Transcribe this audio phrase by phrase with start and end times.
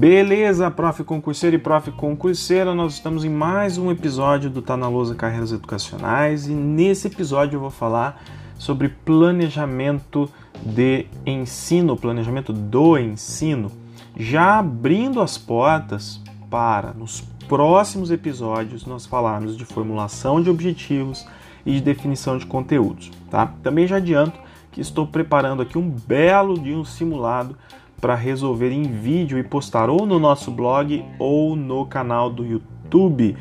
[0.00, 1.04] Beleza, prof.
[1.04, 1.90] Concurseiro e prof.
[1.92, 7.08] Concurseira, nós estamos em mais um episódio do Tá na Lousa Carreiras Educacionais e nesse
[7.08, 8.22] episódio eu vou falar
[8.58, 10.26] sobre planejamento
[10.64, 13.70] de ensino, planejamento do ensino,
[14.16, 21.26] já abrindo as portas para nos próximos episódios nós falarmos de formulação de objetivos
[21.66, 23.52] e de definição de conteúdos, tá?
[23.62, 24.38] Também já adianto
[24.70, 27.56] que estou preparando aqui um belo de um simulado
[28.00, 33.36] para resolver em vídeo e postar ou no nosso blog ou no canal do YouTube.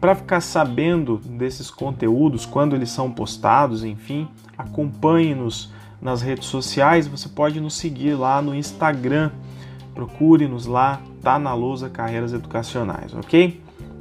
[0.00, 4.26] Para ficar sabendo desses conteúdos, quando eles são postados, enfim,
[4.56, 7.06] acompanhe-nos nas redes sociais.
[7.06, 9.30] Você pode nos seguir lá no Instagram.
[9.94, 13.60] Procure-nos lá, tá na Lousa Carreiras Educacionais, ok?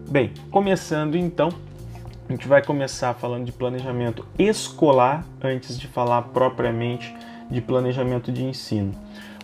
[0.10, 1.50] Bem, começando então,
[2.30, 7.12] a gente vai começar falando de planejamento escolar antes de falar propriamente
[7.50, 8.94] de planejamento de ensino.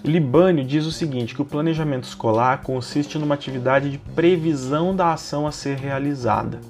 [0.04, 5.14] O Libânio diz o seguinte, que o planejamento escolar consiste numa atividade de previsão da
[5.14, 6.62] ação a ser realizada.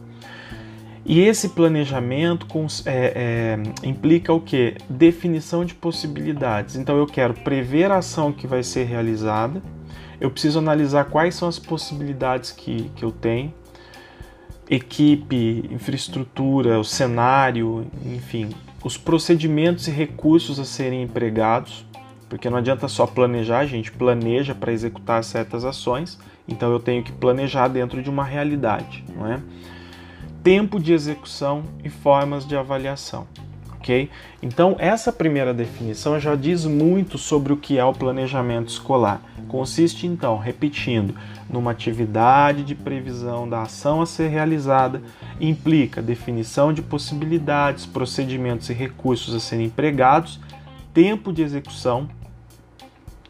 [1.06, 2.48] E esse planejamento
[2.86, 4.76] é, é, implica o que?
[4.90, 6.78] Definição de possibilidades.
[6.78, 9.62] Então eu quero prever a ação que vai ser realizada,
[10.22, 13.54] eu preciso analisar quais são as possibilidades que, que eu tenho,
[14.70, 18.50] equipe, infraestrutura, o cenário, enfim,
[18.84, 21.86] os procedimentos e recursos a serem empregados
[22.30, 27.04] porque não adianta só planejar, a gente planeja para executar certas ações, então eu tenho
[27.04, 29.40] que planejar dentro de uma realidade, não é?
[30.44, 33.28] Tempo de execução e formas de avaliação,
[33.86, 34.10] ok?
[34.42, 39.22] Então essa primeira definição já diz muito sobre o que é o planejamento escolar.
[39.48, 41.14] Consiste então, repetindo,
[41.48, 45.02] numa atividade de previsão da ação a ser realizada,
[45.40, 50.40] implica definição de possibilidades, procedimentos e recursos a serem empregados
[50.92, 52.08] tempo de execução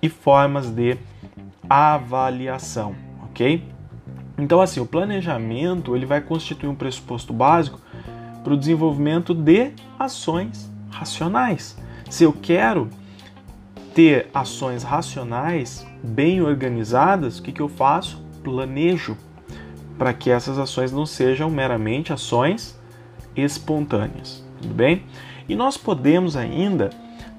[0.02, 0.98] e formas de
[1.70, 3.64] avaliação, ok?
[4.38, 7.80] Então, assim, o planejamento ele vai constituir um pressuposto básico
[8.46, 11.76] para o desenvolvimento de ações racionais.
[12.12, 12.92] Se eu quero
[13.96, 18.24] ter ações racionais bem organizadas, o que, que eu faço?
[18.44, 19.18] Planejo
[19.98, 22.80] para que essas ações não sejam meramente ações
[23.36, 25.04] espontâneas, tudo bem?
[25.50, 26.92] E nós podemos ainda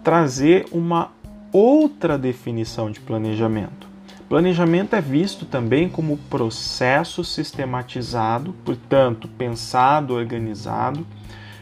[0.03, 1.13] trazer uma
[1.53, 3.86] outra definição de planejamento.
[4.29, 11.07] Planejamento é visto também como processo sistematizado, portanto, pensado, organizado,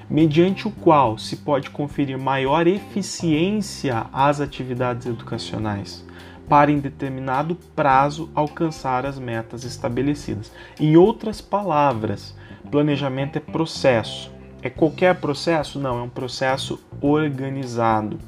[0.08, 6.02] mediante o qual se pode conferir maior eficiência às atividades educacionais,
[6.48, 10.50] para em determinado prazo alcançar as metas estabelecidas.
[10.80, 12.34] Em outras palavras,
[12.70, 14.32] planejamento é processo.
[14.62, 15.78] É qualquer processo?
[15.78, 18.18] Não, é um processo organizado.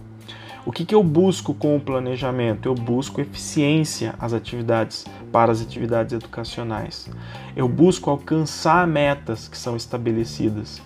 [0.66, 2.66] O que, que eu busco com o planejamento?
[2.66, 7.08] Eu busco eficiência às atividades para as atividades educacionais.
[7.54, 10.82] Eu busco alcançar metas que são estabelecidas.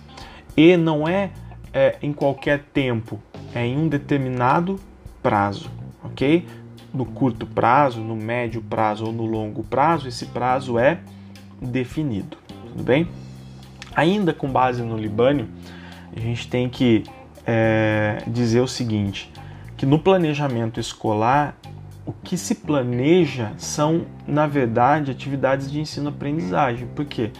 [0.55, 1.31] E não é,
[1.73, 3.19] é em qualquer tempo,
[3.55, 4.79] é em um determinado
[5.23, 5.71] prazo,
[6.03, 6.45] ok?
[6.93, 10.99] No curto prazo, no médio prazo ou no longo prazo, esse prazo é
[11.59, 12.37] definido,
[12.67, 13.07] tudo bem?
[13.95, 15.47] Ainda com base no Libânio,
[16.15, 17.03] a gente tem que
[17.47, 19.31] é, dizer o seguinte:
[19.81, 21.57] que no planejamento escolar,
[22.05, 26.87] o que se planeja são, na verdade, atividades de ensino-aprendizagem.
[26.95, 27.31] Porque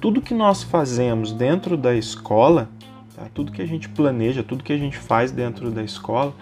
[0.00, 2.70] tudo que nós fazemos dentro da escola,
[3.14, 3.26] tá?
[3.34, 6.32] tudo que a gente planeja, tudo que a gente faz dentro da escola,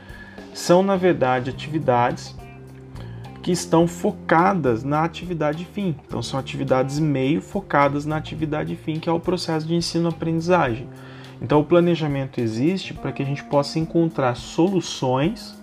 [0.54, 2.36] são, na verdade, atividades
[3.42, 5.96] que estão focadas na atividade fim.
[6.06, 10.86] Então, são atividades meio focadas na atividade fim, que é o processo de ensino-aprendizagem.
[11.42, 15.60] Então, o planejamento existe para que a gente possa encontrar soluções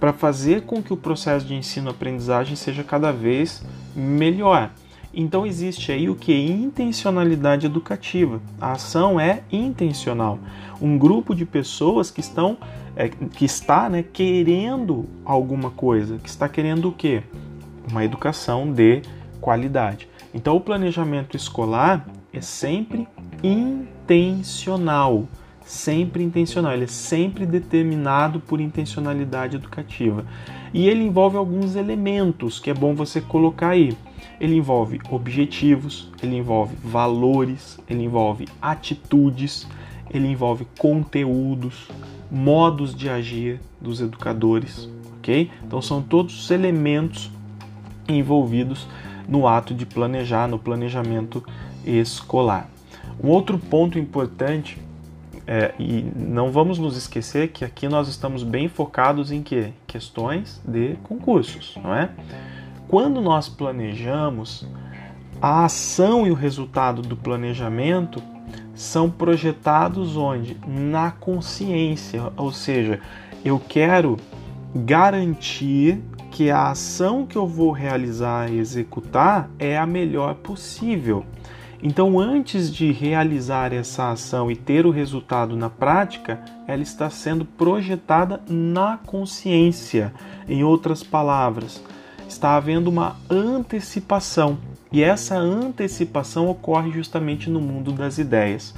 [0.00, 4.72] para fazer com que o processo de ensino-aprendizagem seja cada vez melhor.
[5.14, 6.34] Então, existe aí o que?
[6.34, 8.42] Intencionalidade educativa.
[8.60, 10.40] A ação é intencional.
[10.80, 12.58] Um grupo de pessoas que estão
[12.96, 17.22] é, que está né, querendo alguma coisa, que está querendo o quê?
[17.88, 19.02] Uma educação de
[19.40, 20.08] qualidade.
[20.34, 23.06] Então, o planejamento escolar é sempre
[23.42, 25.26] intencional,
[25.64, 30.24] sempre intencional, ele é sempre determinado por intencionalidade educativa.
[30.72, 33.96] E ele envolve alguns elementos que é bom você colocar aí.
[34.40, 39.66] Ele envolve objetivos, ele envolve valores, ele envolve atitudes,
[40.10, 41.88] ele envolve conteúdos,
[42.30, 44.88] modos de agir dos educadores,
[45.18, 45.50] ok?
[45.64, 47.30] Então são todos os elementos
[48.08, 48.86] envolvidos
[49.28, 51.44] no ato de planejar, no planejamento
[51.84, 52.68] escolar.
[53.22, 54.80] Um outro ponto importante
[55.44, 59.72] É, e não vamos nos esquecer que aqui nós estamos bem focados em que?
[59.88, 62.10] Questões de concursos, não é?
[62.86, 64.64] Quando nós planejamos,
[65.40, 68.22] a ação e o resultado do planejamento
[68.72, 70.56] são projetados onde?
[70.64, 73.00] Na consciência, ou seja,
[73.44, 74.16] eu quero
[74.72, 76.00] garantir
[76.30, 81.26] que a ação que eu vou realizar e executar é a melhor possível.
[81.82, 87.44] Então, antes de realizar essa ação e ter o resultado na prática, ela está sendo
[87.44, 90.12] projetada na consciência.
[90.48, 91.82] Em outras palavras,
[92.28, 94.58] está havendo uma antecipação.
[94.92, 98.72] E essa antecipação ocorre justamente no mundo das ideias.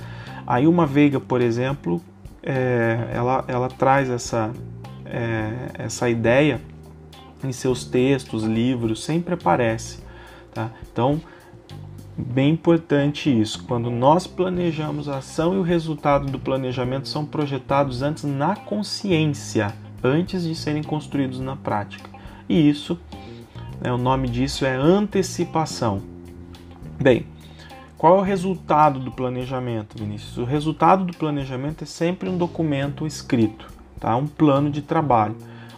[0.46, 2.00] Aí uma Veiga, por exemplo,
[2.42, 4.50] é, ela, ela traz essa,
[5.04, 6.58] é, essa ideia
[7.42, 10.02] em seus textos, livros, sempre aparece.
[10.54, 10.70] Tá?
[10.90, 11.20] Então,
[12.16, 13.64] Bem importante isso.
[13.64, 19.74] Quando nós planejamos a ação e o resultado do planejamento são projetados antes na consciência,
[20.02, 22.08] antes de serem construídos na prática.
[22.48, 22.98] E isso,
[23.80, 26.02] né, o nome disso é antecipação.
[27.00, 27.26] Bem,
[27.98, 30.38] qual é o resultado do planejamento, Vinícius?
[30.38, 33.66] O resultado do planejamento é sempre um documento escrito,
[33.98, 34.14] tá?
[34.14, 35.34] um plano de trabalho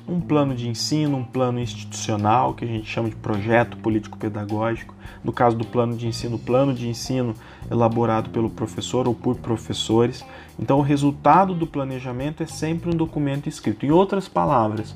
[0.08, 4.94] um plano de ensino, um plano institucional, que a gente chama de projeto político-pedagógico.
[5.24, 7.34] No caso do plano de ensino, plano de ensino
[7.70, 10.24] elaborado pelo professor ou por professores.
[10.58, 13.84] Então, o resultado do planejamento é sempre um documento escrito.
[13.84, 14.94] Em outras palavras,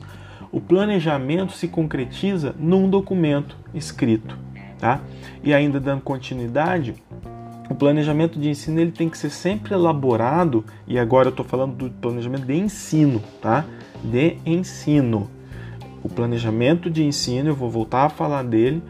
[0.53, 4.39] o planejamento se concretiza num documento escrito.
[4.79, 5.01] Tá?
[5.43, 6.95] E ainda dando continuidade,
[7.69, 11.75] o planejamento de ensino ele tem que ser sempre elaborado, e agora eu estou falando
[11.75, 13.65] do planejamento de ensino, tá?
[14.03, 15.31] De ensino.
[16.03, 18.83] O planejamento de ensino, eu vou voltar a falar dele,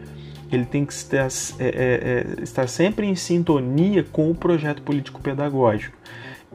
[0.51, 1.27] ele tem que estar,
[1.59, 5.95] é, é, é, estar sempre em sintonia com o projeto político-pedagógico.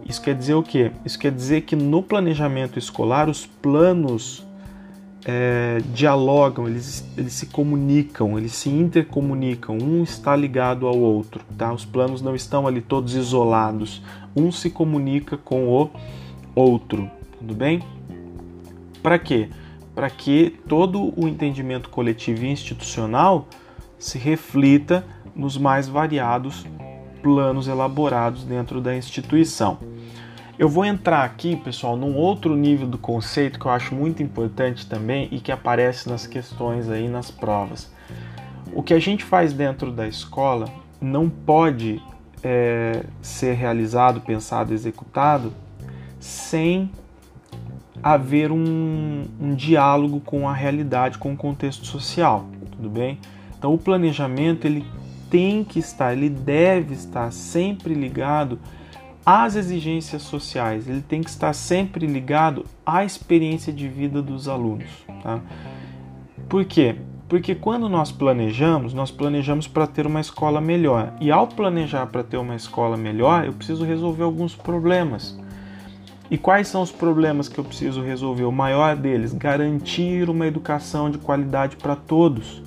[0.04, 0.92] Isso quer dizer o quê?
[1.04, 4.46] Isso quer dizer que no planejamento escolar, os planos
[5.24, 11.72] é, dialogam, eles, eles se comunicam, eles se intercomunicam, um está ligado ao outro, tá?
[11.72, 14.02] Os planos não estão ali todos isolados,
[14.36, 15.88] um se comunica com o
[16.54, 17.82] outro, tudo bem?
[19.06, 19.48] Para quê?
[19.94, 23.46] Para que todo o entendimento coletivo e institucional
[23.96, 26.66] se reflita nos mais variados
[27.22, 29.78] planos elaborados dentro da instituição.
[30.58, 34.88] Eu vou entrar aqui, pessoal, num outro nível do conceito que eu acho muito importante
[34.88, 37.88] também e que aparece nas questões aí nas provas.
[38.72, 40.66] O que a gente faz dentro da escola
[41.00, 42.02] não pode
[42.42, 45.52] é, ser realizado, pensado, executado
[46.18, 46.90] sem
[48.02, 53.18] haver um, um diálogo com a realidade, com o contexto social, tudo bem?
[53.58, 54.84] Então o planejamento ele
[55.30, 58.58] tem que estar, ele deve estar sempre ligado
[59.24, 65.04] às exigências sociais, ele tem que estar sempre ligado à experiência de vida dos alunos.
[65.22, 65.40] Tá?
[66.48, 66.96] Por quê?
[67.28, 71.12] Porque quando nós planejamos, nós planejamos para ter uma escola melhor.
[71.20, 75.36] E ao planejar para ter uma escola melhor, eu preciso resolver alguns problemas.
[76.28, 78.44] E quais são os problemas que eu preciso resolver?
[78.44, 82.62] O maior deles, garantir uma educação de qualidade para todos.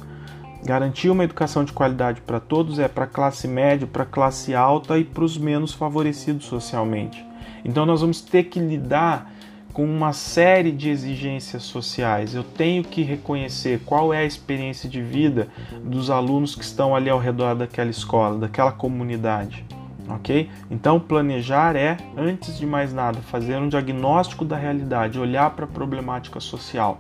[0.64, 4.56] Garantir uma educação de qualidade para todos é para a classe média, para a classe
[4.56, 7.26] alta e para os menos favorecidos socialmente.
[7.66, 9.30] Então nós vamos ter que lidar
[9.74, 12.34] com uma série de exigências sociais.
[12.34, 15.48] Eu tenho que reconhecer qual é a experiência de vida
[15.84, 19.66] dos alunos que estão ali ao redor daquela escola, daquela comunidade.
[20.10, 20.50] Ok?
[20.72, 25.68] Então, planejar é, antes de mais nada, fazer um diagnóstico da realidade, olhar para a
[25.68, 27.00] problemática social.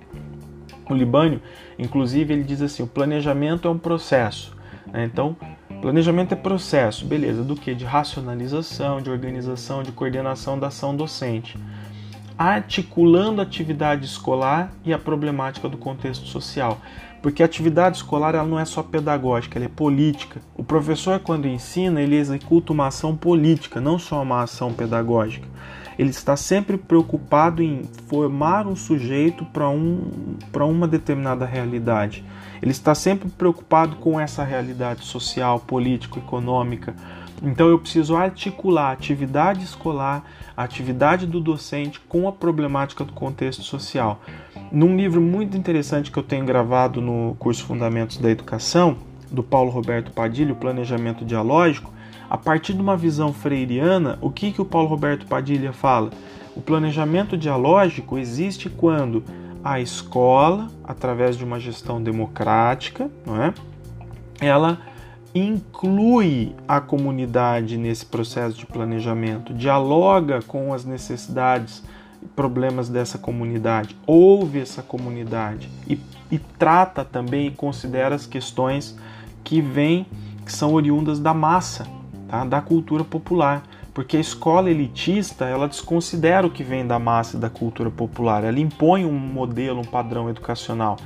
[0.87, 1.41] O Libânio,
[1.77, 4.55] inclusive, ele diz assim: o planejamento é um processo.
[4.91, 5.05] Né?
[5.05, 5.35] Então,
[5.81, 7.73] planejamento é processo, beleza, do que?
[7.73, 11.57] De racionalização, de organização, de coordenação da ação docente,
[12.37, 16.79] articulando a atividade escolar e a problemática do contexto social.
[17.21, 20.41] Porque a atividade escolar ela não é só pedagógica, ela é política.
[20.55, 25.47] O professor, quando ensina, ele executa uma ação política, não só uma ação pedagógica
[25.99, 32.23] ele está sempre preocupado em formar um sujeito para um, uma determinada realidade.
[32.61, 36.95] Ele está sempre preocupado com essa realidade social, político, econômica.
[37.41, 40.23] Então eu preciso articular a atividade escolar,
[40.55, 44.21] a atividade do docente com a problemática do contexto social.
[44.71, 48.97] Num livro muito interessante que eu tenho gravado no curso Fundamentos da Educação,
[49.31, 51.93] do Paulo Roberto Padilha, o Planejamento Dialógico,
[52.29, 56.11] a partir de uma visão freiriana, o que, que o Paulo Roberto Padilha fala?
[56.55, 59.23] O planejamento dialógico existe quando
[59.63, 63.53] a escola, através de uma gestão democrática, não é?
[64.39, 64.79] ela
[65.33, 71.83] inclui a comunidade nesse processo de planejamento, dialoga com as necessidades
[72.21, 75.99] e problemas dessa comunidade, ouve essa comunidade e,
[76.31, 78.97] e trata também e considera as questões
[79.43, 80.05] que vêm,
[80.45, 81.87] que são oriundas da massa,
[82.27, 82.43] tá?
[82.43, 83.63] da cultura popular.
[83.93, 88.43] Porque a escola elitista ela desconsidera o que vem da massa e da cultura popular,
[88.43, 90.97] ela impõe um modelo, um padrão educacional.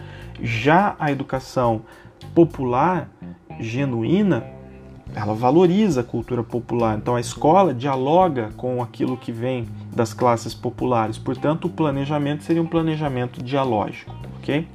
[0.42, 1.82] Já a educação
[2.36, 3.10] popular,
[3.60, 4.44] genuína,
[5.16, 6.98] ela valoriza a cultura popular.
[6.98, 11.18] Então a escola dialoga com aquilo que vem das classes populares.
[11.18, 14.68] Portanto, o planejamento seria um planejamento dialógico, ok?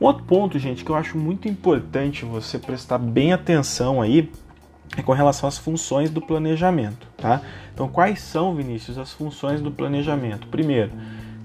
[0.00, 4.30] Um outro ponto, gente, que eu acho muito importante você prestar bem atenção aí
[4.96, 7.40] é com relação às funções do planejamento, tá?
[7.72, 10.46] Então, quais são, Vinícius, as funções do planejamento?
[10.46, 10.92] Primeiro,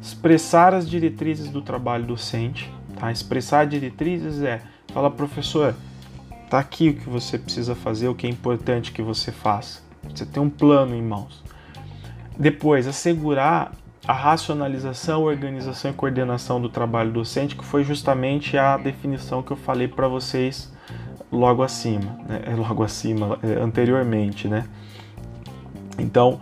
[0.01, 3.11] expressar as diretrizes do trabalho docente, tá?
[3.11, 4.61] Expressar diretrizes é,
[4.93, 5.75] fala professor,
[6.49, 9.81] tá aqui o que você precisa fazer, o que é importante que você faça.
[10.13, 11.43] Você tem um plano em mãos.
[12.37, 13.73] Depois, assegurar
[14.07, 19.57] a racionalização, organização e coordenação do trabalho docente, que foi justamente a definição que eu
[19.57, 20.71] falei para vocês
[21.31, 22.41] logo acima, né?
[22.45, 24.65] É, logo acima, é, anteriormente, né?
[25.99, 26.41] Então,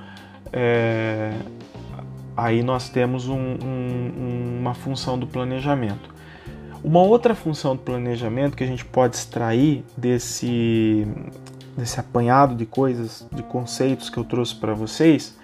[0.53, 1.33] é,
[2.37, 6.16] aí nós temos um, um, uma função do planejamento.
[6.83, 11.07] Uma outra função do planejamento que a gente pode extrair desse,
[11.75, 15.35] desse apanhado de coisas, de conceitos que eu trouxe para vocês,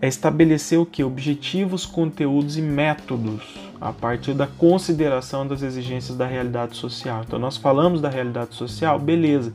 [0.00, 1.04] é estabelecer o que?
[1.04, 7.22] Objetivos, conteúdos e métodos a partir da consideração das exigências da realidade social.
[7.26, 9.52] Então, nós falamos da realidade social, beleza.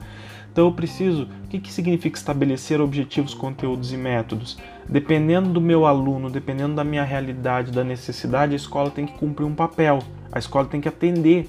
[0.57, 1.27] Então, eu preciso.
[1.43, 4.57] O que, que significa estabelecer objetivos, conteúdos e métodos?
[4.89, 9.45] Dependendo do meu aluno, dependendo da minha realidade, da necessidade, a escola tem que cumprir
[9.45, 9.99] um papel.
[10.31, 11.47] A escola tem que atender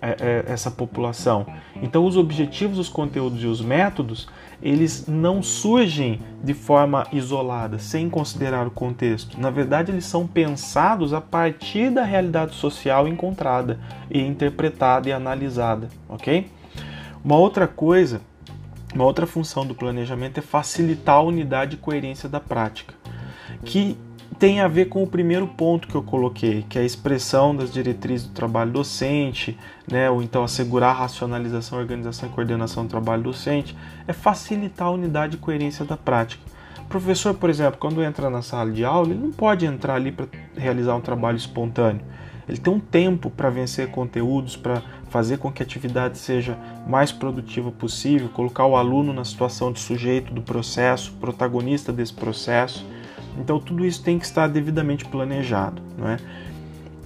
[0.00, 1.44] é, é, essa população.
[1.82, 4.28] Então, os objetivos, os conteúdos e os métodos,
[4.62, 9.40] eles não surgem de forma isolada, sem considerar o contexto.
[9.40, 15.88] Na verdade, eles são pensados a partir da realidade social encontrada e interpretada e analisada,
[16.08, 16.48] ok?
[17.24, 18.20] Uma outra coisa,
[18.96, 22.94] uma outra função do planejamento é facilitar a unidade e coerência da prática,
[23.62, 23.96] que
[24.38, 27.72] tem a ver com o primeiro ponto que eu coloquei, que é a expressão das
[27.72, 29.56] diretrizes do trabalho docente,
[29.90, 33.76] né, ou então assegurar a racionalização, organização e coordenação do trabalho docente,
[34.06, 36.42] é facilitar a unidade e coerência da prática.
[36.80, 40.12] O professor, por exemplo, quando entra na sala de aula, ele não pode entrar ali
[40.12, 40.26] para
[40.56, 42.02] realizar um trabalho espontâneo.
[42.48, 47.10] Ele tem um tempo para vencer conteúdos, para fazer com que a atividade seja mais
[47.10, 52.86] produtiva possível, colocar o aluno na situação de sujeito do processo, protagonista desse processo.
[53.38, 56.18] Então tudo isso tem que estar devidamente planejado, não é?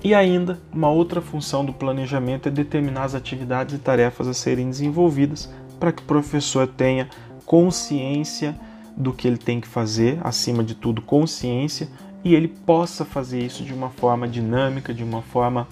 [0.03, 4.71] E ainda, uma outra função do planejamento é determinar as atividades e tarefas a serem
[4.71, 7.09] desenvolvidas para que o professor tenha
[7.45, 8.59] consciência
[8.97, 11.89] do que ele tem que fazer, acima de tudo, consciência,
[12.25, 15.67] e ele possa fazer isso de uma forma dinâmica, de uma forma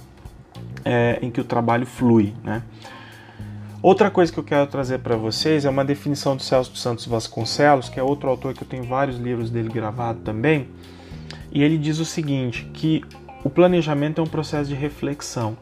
[0.85, 2.35] é, em que o trabalho flui.
[2.43, 2.63] Né?
[3.83, 7.07] Outra coisa que eu quero trazer para vocês é uma definição do Celso dos Santos
[7.07, 10.69] Vasconcelos, que é outro autor que eu tenho vários livros dele gravado também,
[11.53, 13.05] e ele diz o seguinte, que
[13.45, 15.57] o planejamento é um processo de reflexão.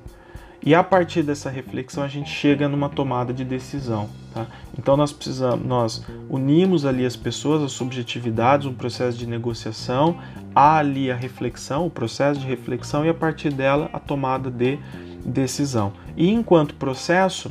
[0.64, 4.08] E a partir dessa reflexão a gente chega numa tomada de decisão.
[4.34, 4.46] Tá?
[4.78, 10.18] Então nós precisamos, nós unimos ali as pessoas, as subjetividades, um processo de negociação,
[10.54, 14.78] há ali a reflexão, o processo de reflexão e a partir dela a tomada de
[15.24, 15.92] decisão.
[16.16, 17.50] E enquanto processo,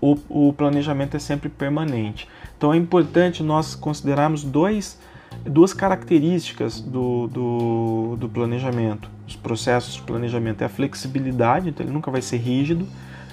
[0.00, 2.28] o, o planejamento é sempre permanente.
[2.56, 4.98] Então é importante nós considerarmos dois,
[5.44, 10.62] duas características do, do, do planejamento, os processos de planejamento.
[10.62, 12.86] É a flexibilidade, então ele nunca vai ser rígido.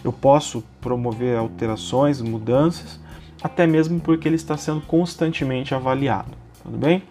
[0.04, 3.00] Eu posso promover alterações, mudanças,
[3.42, 6.32] até mesmo porque ele está sendo constantemente avaliado.
[6.64, 7.04] Tudo bem?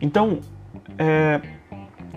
[0.00, 0.40] Então,
[0.98, 1.40] é,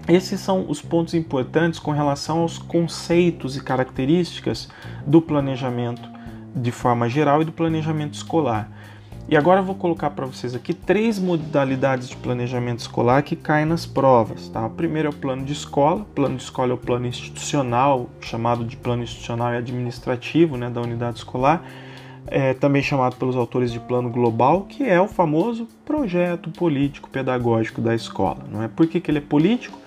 [0.08, 4.70] esses são os pontos importantes com relação aos conceitos e características
[5.06, 6.08] do planejamento
[6.56, 8.70] de forma geral e do planejamento escolar.
[9.28, 13.66] E agora eu vou colocar para vocês aqui três modalidades de planejamento escolar que caem
[13.66, 14.50] nas provas.
[14.50, 14.68] Tá?
[14.68, 16.04] O primeiro é o plano de escola.
[16.04, 20.70] O plano de escola é o plano institucional, chamado de plano institucional e administrativo né,
[20.70, 21.64] da unidade escolar,
[22.28, 27.82] é, também chamado pelos autores de plano global, que é o famoso projeto político pedagógico
[27.82, 28.46] da escola.
[28.52, 28.68] Não é?
[28.68, 29.80] Por que, que ele é político?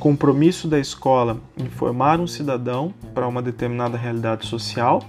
[0.00, 5.00] Compromisso da escola em formar um cidadão para uma determinada realidade social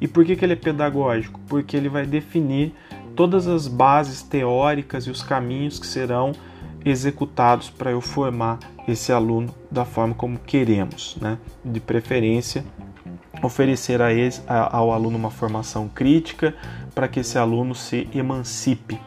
[0.00, 1.40] e por que, que ele é pedagógico?
[1.48, 2.74] Porque ele vai definir
[3.14, 6.32] todas as bases teóricas e os caminhos que serão
[6.84, 11.38] executados para eu formar esse aluno da forma como queremos, né?
[11.64, 12.64] De preferência
[13.42, 14.08] oferecer a
[14.46, 16.54] a, ao aluno uma formação crítica
[16.94, 18.98] para que esse aluno se emancipe.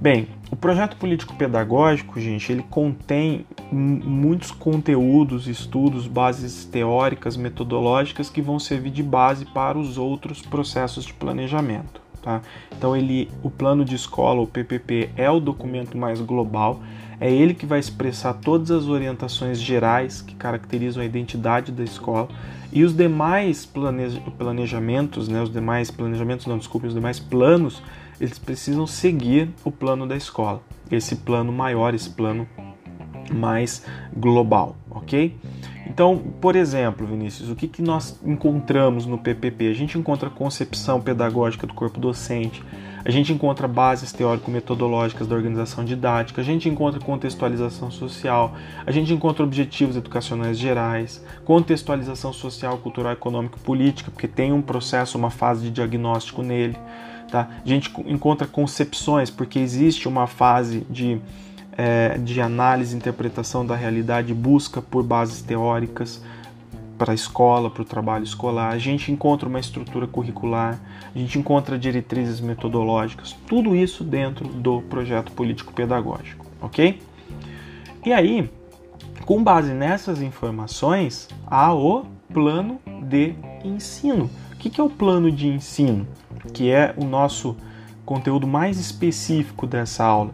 [0.00, 8.58] Bem, o projeto político-pedagógico, gente, ele contém muitos conteúdos, estudos, bases teóricas, metodológicas que vão
[8.58, 12.03] servir de base para os outros processos de planejamento.
[12.24, 12.40] Tá?
[12.74, 16.80] Então, ele, o plano de escola, o PPP, é o documento mais global,
[17.20, 22.28] é ele que vai expressar todas as orientações gerais que caracterizam a identidade da escola.
[22.72, 27.82] E os demais planejamentos, né, os demais planejamentos, não, desculpe, os demais planos,
[28.18, 32.48] eles precisam seguir o plano da escola, esse plano maior, esse plano
[33.30, 33.84] mais
[34.16, 35.36] global, ok?
[35.86, 39.68] Então, por exemplo, Vinícius, o que, que nós encontramos no PPP?
[39.68, 42.62] A gente encontra concepção pedagógica do corpo docente,
[43.04, 48.54] a gente encontra bases teórico-metodológicas da organização didática, a gente encontra contextualização social,
[48.86, 55.18] a gente encontra objetivos educacionais gerais, contextualização social, cultural, econômico, política, porque tem um processo,
[55.18, 56.78] uma fase de diagnóstico nele.
[57.30, 57.50] Tá?
[57.62, 61.20] A gente encontra concepções, porque existe uma fase de,
[61.76, 66.22] é, de análise e interpretação da realidade, busca por bases teóricas
[66.96, 68.72] para a escola, para o trabalho escolar.
[68.72, 70.78] A gente encontra uma estrutura curricular,
[71.14, 77.00] a gente encontra diretrizes metodológicas, tudo isso dentro do projeto político-pedagógico, ok?
[78.04, 78.50] E aí,
[79.24, 84.30] com base nessas informações, há o plano de ensino.
[84.52, 86.06] O que é o plano de ensino?
[86.52, 87.56] Que é o nosso
[88.04, 90.32] conteúdo mais específico dessa aula.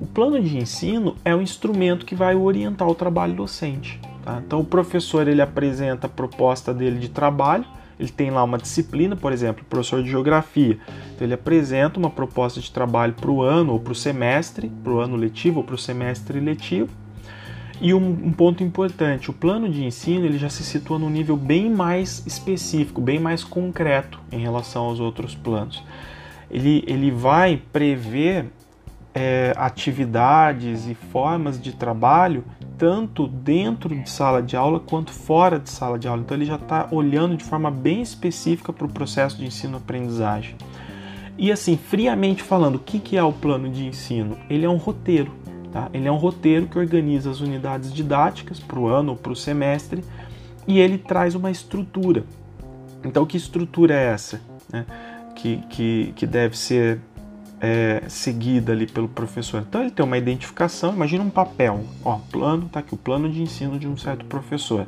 [0.00, 3.98] O plano de ensino é o instrumento que vai orientar o trabalho docente.
[4.22, 4.42] Tá?
[4.44, 7.64] Então o professor ele apresenta a proposta dele de trabalho,
[7.98, 10.78] ele tem lá uma disciplina, por exemplo, professor de geografia.
[11.14, 14.92] Então ele apresenta uma proposta de trabalho para o ano ou para o semestre, para
[14.92, 16.90] o ano letivo ou para o semestre letivo.
[17.80, 21.36] E um, um, ponto importante, o plano de ensino ele já se situa num nível
[21.36, 25.82] bem mais específico, bem mais concreto em relação aos outros planos.
[26.50, 28.46] Ele, ele vai prever
[29.16, 32.44] é, atividades e formas de trabalho
[32.76, 36.20] tanto dentro de sala de aula quanto fora de sala de aula.
[36.20, 40.54] Então ele já está olhando de forma bem específica para o processo de ensino-aprendizagem.
[41.38, 44.36] E assim, friamente falando, o que, que é o plano de ensino?
[44.50, 45.32] Ele é um roteiro.
[45.72, 45.88] Tá?
[45.94, 49.36] Ele é um roteiro que organiza as unidades didáticas para o ano ou para o
[49.36, 50.04] semestre
[50.66, 52.22] e ele traz uma estrutura.
[53.02, 54.42] Então, que estrutura é essa?
[54.70, 54.84] Né?
[55.34, 57.00] Que, que, que deve ser
[57.60, 59.64] é, seguida ali pelo professor.
[59.66, 63.42] Então ele tem uma identificação, imagina um papel, ó, plano, tá aqui o plano de
[63.42, 64.86] ensino de um certo professor.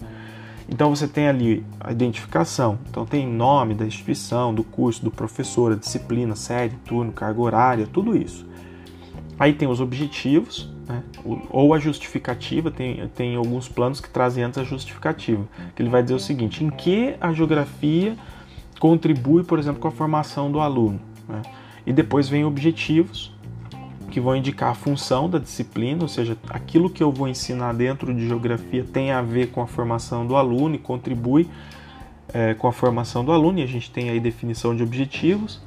[0.69, 5.73] Então você tem ali a identificação, então tem nome da instituição, do curso, do professor,
[5.73, 8.47] a disciplina, série, turno, carga horária, tudo isso.
[9.39, 11.03] Aí tem os objetivos, né?
[11.49, 16.03] ou a justificativa, tem, tem alguns planos que trazem antes a justificativa, que ele vai
[16.03, 18.17] dizer o seguinte, em que a geografia
[18.79, 21.01] contribui, por exemplo, com a formação do aluno.
[21.27, 21.41] Né?
[21.89, 23.33] E depois vem objetivos,
[24.11, 28.15] que vão indicar a função da disciplina, ou seja, aquilo que eu vou ensinar dentro
[28.15, 31.49] de geografia tem a ver com a formação do aluno e contribui
[32.35, 35.63] é, com a formação do aluno, e a gente tem aí definição de objetivos.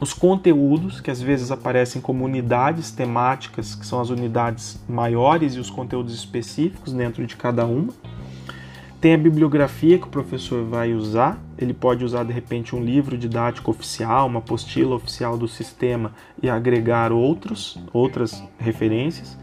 [0.00, 5.58] Os conteúdos, que às vezes aparecem como unidades temáticas, que são as unidades maiores e
[5.58, 7.92] os conteúdos específicos dentro de cada uma.
[9.00, 11.42] Tem a bibliografia que o professor vai usar.
[11.56, 16.50] Ele pode usar de repente um livro didático oficial, uma apostila oficial do sistema e
[16.50, 19.38] agregar outros, outras referências.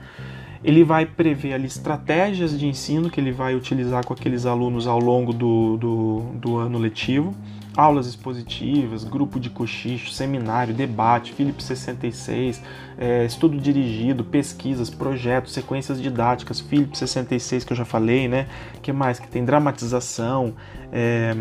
[0.64, 5.00] Ele vai prever ali estratégias de ensino que ele vai utilizar com aqueles alunos ao
[5.00, 7.36] longo do, do, do ano letivo
[7.78, 12.60] aulas expositivas, grupo de cochicho, seminário, debate, Philips 66,
[12.98, 18.48] é, estudo dirigido, pesquisas, projetos, sequências didáticas, Philips 66 que eu já falei, né?
[18.82, 19.20] que mais?
[19.20, 20.56] Que tem dramatização,
[20.92, 21.34] é,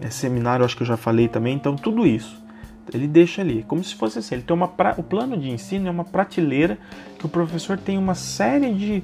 [0.00, 1.54] é, seminário, acho que eu já falei também.
[1.54, 2.42] Então, tudo isso
[2.92, 4.34] ele deixa ali, como se fosse assim.
[4.34, 4.94] Ele tem uma pra...
[4.98, 6.76] o plano de ensino é uma prateleira
[7.18, 9.02] que o professor tem uma série de,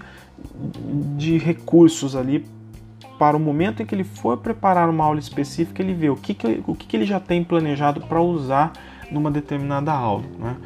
[1.17, 2.45] de recursos ali
[3.21, 6.33] para o momento em que ele for preparar uma aula específica, ele vê o que,
[6.33, 8.73] que, o que, que ele já tem planejado para usar
[9.11, 10.25] numa determinada aula.
[10.39, 10.57] Né?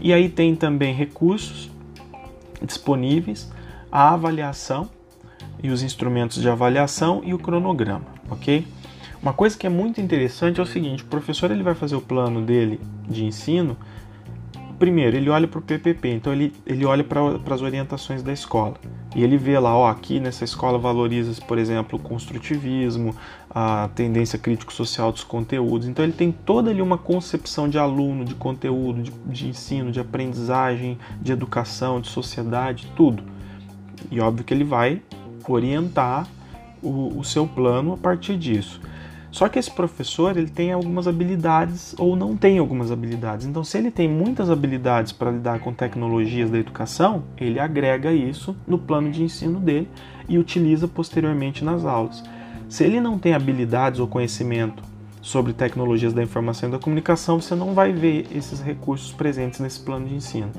[0.00, 1.70] E aí tem também recursos
[2.60, 3.52] disponíveis,
[3.90, 4.90] a avaliação
[5.62, 8.66] e os instrumentos de avaliação e o cronograma, ok?
[9.22, 12.00] Uma coisa que é muito interessante é o seguinte: o professor ele vai fazer o
[12.00, 13.76] plano dele de ensino
[14.78, 18.74] primeiro, ele olha para o PPP, então ele, ele olha para as orientações da escola.
[19.14, 23.14] E ele vê lá, ó, aqui nessa escola valoriza, por exemplo, o construtivismo,
[23.50, 25.88] a tendência crítico-social dos conteúdos.
[25.88, 29.98] Então ele tem toda ali uma concepção de aluno, de conteúdo, de, de ensino, de
[29.98, 33.22] aprendizagem, de educação, de sociedade, tudo.
[34.10, 35.00] E óbvio que ele vai
[35.48, 36.28] orientar
[36.82, 38.80] o, o seu plano a partir disso.
[39.36, 43.44] Só que esse professor ele tem algumas habilidades ou não tem algumas habilidades.
[43.44, 48.56] Então, se ele tem muitas habilidades para lidar com tecnologias da educação, ele agrega isso
[48.66, 49.90] no plano de ensino dele
[50.26, 52.24] e utiliza posteriormente nas aulas.
[52.66, 54.82] Se ele não tem habilidades ou conhecimento
[55.20, 59.80] sobre tecnologias da informação e da comunicação, você não vai ver esses recursos presentes nesse
[59.80, 60.50] plano de ensino.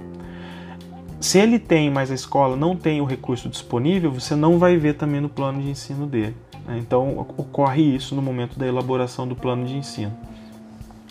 [1.28, 4.94] Se ele tem, mas a escola não tem o recurso disponível, você não vai ver
[4.94, 6.38] também no plano de ensino dele.
[6.66, 6.78] Né?
[6.78, 10.18] Então ocorre isso no momento da elaboração do plano de ensino.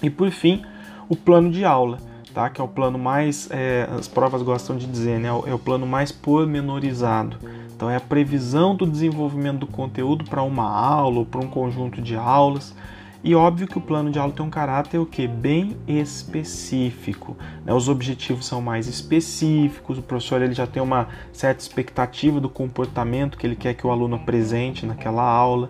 [0.03, 0.63] E por fim,
[1.07, 1.99] o plano de aula,
[2.33, 2.49] tá?
[2.49, 5.29] que é o plano mais, é, as provas gostam de dizer, né?
[5.29, 7.37] é o plano mais pormenorizado.
[7.77, 12.01] Então é a previsão do desenvolvimento do conteúdo para uma aula ou para um conjunto
[12.01, 12.75] de aulas
[13.27, 17.37] e óbvio que o plano de aula tem um caráter o que bem específico.
[17.65, 17.75] Né?
[17.75, 19.99] Os objetivos são mais específicos.
[19.99, 23.91] O professor ele já tem uma certa expectativa do comportamento que ele quer que o
[23.91, 25.69] aluno apresente naquela aula.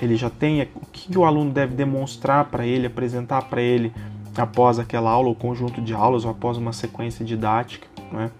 [0.00, 3.92] Ele já tem o que o aluno deve demonstrar para ele, apresentar para ele
[4.34, 7.86] após aquela aula, ou conjunto de aulas, ou após uma sequência didática.
[8.10, 8.30] Né?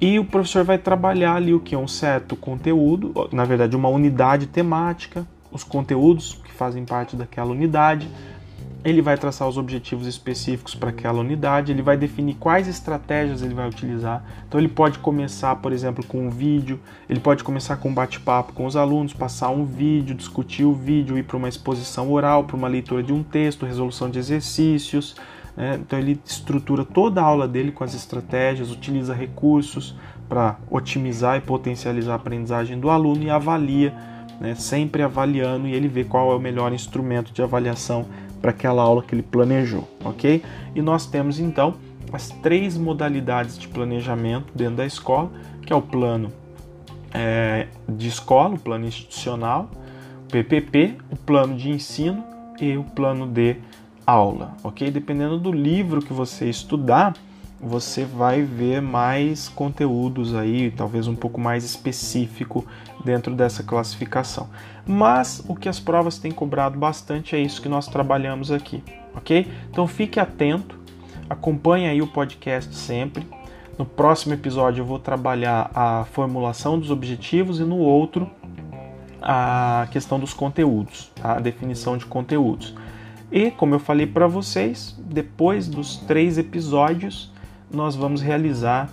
[0.00, 1.76] E o professor vai trabalhar ali o que?
[1.76, 5.24] Um certo conteúdo, na verdade, uma unidade temática,
[5.56, 8.08] os conteúdos fazem parte daquela unidade.
[8.84, 13.52] Ele vai traçar os objetivos específicos para aquela unidade, ele vai definir quais estratégias ele
[13.52, 14.22] vai utilizar.
[14.46, 18.52] Então ele pode começar, por exemplo, com um vídeo, ele pode começar com um bate-papo
[18.52, 22.56] com os alunos, passar um vídeo, discutir o vídeo, ir para uma exposição oral, para
[22.56, 25.16] uma leitura de um texto, resolução de exercícios.
[25.56, 25.80] Né?
[25.80, 29.96] Então ele estrutura toda a aula dele com as estratégias, utiliza recursos
[30.28, 33.92] para otimizar e potencializar a aprendizagem do aluno e avalia
[34.40, 38.06] né, sempre avaliando e ele vê qual é o melhor instrumento de avaliação
[38.40, 40.42] para aquela aula que ele planejou, ok?
[40.74, 41.74] E nós temos então
[42.12, 45.30] as três modalidades de planejamento dentro da escola,
[45.62, 46.32] que é o plano
[47.12, 49.70] é, de escola, o plano institucional,
[50.24, 52.22] o PPP, o plano de ensino
[52.60, 53.56] e o plano de
[54.06, 54.90] aula, ok?
[54.90, 57.14] Dependendo do livro que você estudar,
[57.60, 62.66] você vai ver mais conteúdos aí, talvez um pouco mais específico
[63.04, 64.48] dentro dessa classificação.
[64.86, 68.82] Mas o que as provas têm cobrado bastante é isso que nós trabalhamos aqui,
[69.14, 69.50] ok?
[69.70, 70.78] Então fique atento,
[71.28, 73.26] acompanhe aí o podcast sempre.
[73.78, 78.30] No próximo episódio eu vou trabalhar a formulação dos objetivos e no outro
[79.20, 81.36] a questão dos conteúdos, tá?
[81.36, 82.74] a definição de conteúdos.
[83.30, 87.32] E como eu falei para vocês, depois dos três episódios
[87.70, 88.88] nós vamos realizar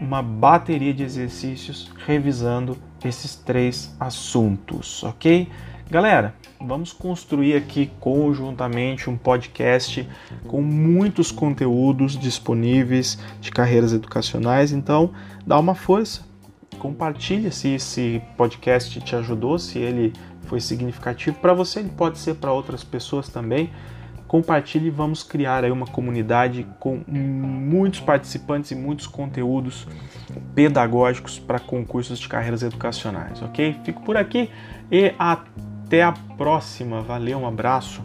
[0.00, 5.48] uma bateria de exercícios revisando esses três assuntos, ok?
[5.90, 10.06] Galera, vamos construir aqui conjuntamente um podcast
[10.46, 15.12] com muitos conteúdos disponíveis de carreiras educacionais, então
[15.46, 16.22] dá uma força,
[16.78, 22.34] compartilha se esse podcast te ajudou, se ele foi significativo para você, ele pode ser
[22.34, 23.70] para outras pessoas também
[24.28, 29.88] compartilhe e vamos criar aí uma comunidade com muitos participantes e muitos conteúdos
[30.54, 33.74] pedagógicos para concursos de carreiras educacionais, ok?
[33.84, 34.50] Fico por aqui
[34.92, 37.00] e até a próxima.
[37.00, 38.02] Valeu, um abraço.